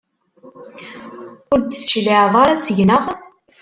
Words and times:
Ur 1.53 1.59
d-tecliɛeḍ 1.61 2.35
ara 2.43 2.63
seg-neɣ? 2.65 3.03